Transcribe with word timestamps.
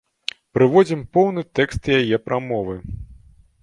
Прыводзім 0.57 1.03
поўны 1.19 1.41
тэкст 1.61 1.81
яе 2.01 2.17
прамовы. 2.27 2.75